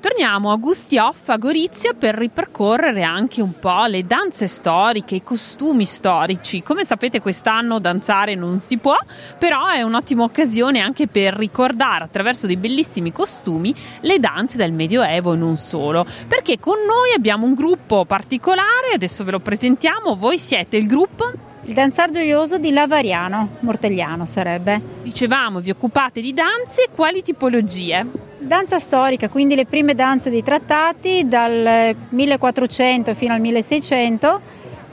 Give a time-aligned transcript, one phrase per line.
[0.00, 5.22] torniamo a Gusti Off a Gorizia per ripercorrere anche un po' le danze storiche, i
[5.22, 6.62] costumi storici.
[6.62, 8.96] Come sapete quest'anno danzare non si può,
[9.38, 15.34] però è un'ottima occasione anche per ricordare attraverso dei bellissimi costumi le danze del Medioevo
[15.34, 16.06] e non solo.
[16.26, 21.30] Perché con noi abbiamo un gruppo particolare, adesso ve lo presentiamo, voi siete il gruppo
[21.64, 24.80] il danzar gioioso di Lavariano, Mortegliano sarebbe.
[25.02, 28.29] Dicevamo, vi occupate di danze, quali tipologie?
[28.42, 34.40] Danza storica, quindi le prime danze dei trattati dal 1400 fino al 1600.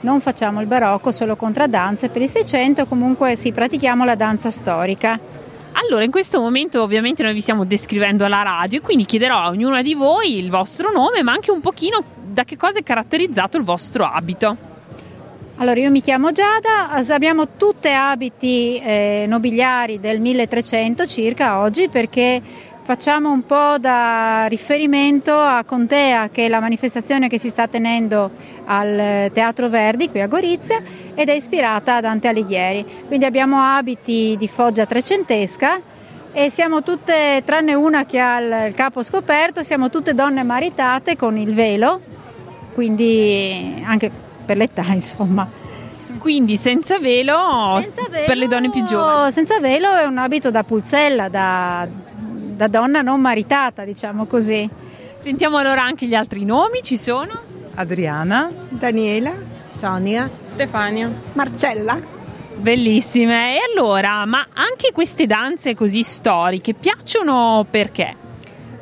[0.00, 2.08] Non facciamo il barocco, solo contraddanze.
[2.08, 5.20] Per il 600 comunque sì, pratichiamo la danza storica.
[5.72, 9.82] Allora, in questo momento ovviamente noi vi stiamo descrivendo alla radio, quindi chiederò a ognuna
[9.82, 13.64] di voi il vostro nome, ma anche un pochino da che cosa è caratterizzato il
[13.64, 14.72] vostro abito.
[15.56, 22.42] Allora, io mi chiamo Giada, abbiamo tutte abiti eh, nobiliari del 1300 circa oggi perché
[22.84, 28.30] facciamo un po' da riferimento a Contea, che è la manifestazione che si sta tenendo
[28.66, 30.82] al Teatro Verdi qui a Gorizia
[31.14, 32.84] ed è ispirata a Dante Alighieri.
[33.06, 35.80] Quindi abbiamo abiti di foggia trecentesca
[36.30, 41.38] e siamo tutte, tranne una che ha il capo scoperto, siamo tutte donne maritate con
[41.38, 42.00] il velo,
[42.74, 44.10] quindi anche
[44.44, 45.62] per l'età, insomma.
[46.18, 49.32] Quindi senza velo, senza velo, per le donne più giovani?
[49.32, 51.86] Senza velo è un abito da pulzella, da,
[52.54, 54.68] da donna non maritata, diciamo così.
[55.18, 57.32] Sentiamo allora anche gli altri nomi, ci sono?
[57.74, 59.32] Adriana, Daniela,
[59.68, 61.98] Sonia, Stefania, Marcella.
[62.56, 63.56] Bellissime.
[63.56, 68.23] E allora, ma anche queste danze così storiche piacciono perché?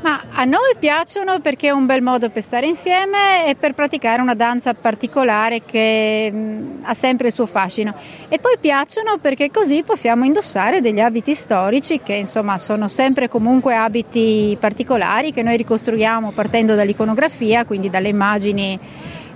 [0.00, 4.22] Ma a noi piacciono perché è un bel modo per stare insieme e per praticare
[4.22, 7.94] una danza particolare che mh, ha sempre il suo fascino.
[8.28, 13.74] E poi piacciono perché così possiamo indossare degli abiti storici che insomma sono sempre comunque
[13.74, 18.78] abiti particolari che noi ricostruiamo partendo dall'iconografia, quindi dalle immagini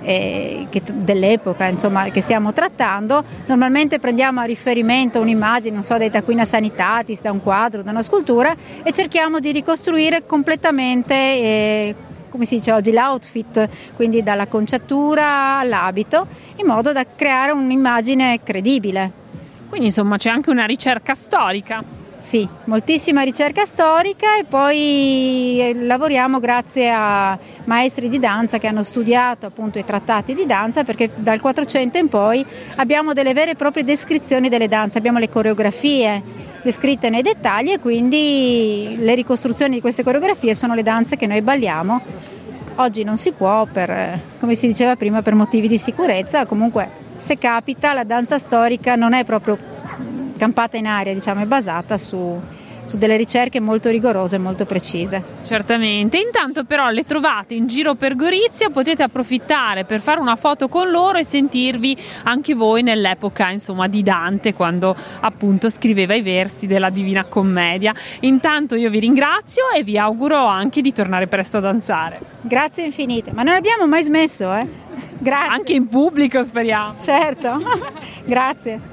[0.03, 6.11] eh, che, dell'epoca insomma, che stiamo trattando, normalmente prendiamo a riferimento un'immagine, non so, dai
[6.11, 11.95] Taquina Sanitatis, da un quadro, da una scultura e cerchiamo di ricostruire completamente, eh,
[12.29, 16.27] come si dice oggi, l'outfit, quindi dalla conciatura all'abito,
[16.57, 19.21] in modo da creare un'immagine credibile.
[19.69, 22.02] Quindi insomma c'è anche una ricerca storica.
[22.23, 28.85] Sì, moltissima ricerca storica e poi eh, lavoriamo grazie a maestri di danza che hanno
[28.85, 32.47] studiato appunto i trattati di danza perché dal 400 in poi
[32.77, 36.23] abbiamo delle vere e proprie descrizioni delle danze, abbiamo le coreografie
[36.63, 41.43] descritte nei dettagli e quindi le ricostruzioni di queste coreografie sono le danze che noi
[41.43, 42.01] balliamo.
[42.77, 47.37] Oggi non si può per, come si diceva prima, per motivi di sicurezza, comunque se
[47.37, 49.72] capita la danza storica non è proprio
[50.43, 52.37] campata in aria, diciamo, è basata su,
[52.85, 55.23] su delle ricerche molto rigorose e molto precise.
[55.45, 60.67] Certamente, intanto però le trovate in giro per Gorizia, potete approfittare per fare una foto
[60.67, 66.67] con loro e sentirvi anche voi nell'epoca insomma, di Dante quando appunto scriveva i versi
[66.67, 67.95] della Divina Commedia.
[68.23, 72.19] Intanto io vi ringrazio e vi auguro anche di tornare presto a danzare.
[72.41, 74.67] Grazie infinite, ma non abbiamo mai smesso, eh?
[75.23, 75.53] Grazie.
[75.53, 76.97] Anche in pubblico speriamo.
[76.99, 77.63] Certo,
[78.27, 78.92] grazie.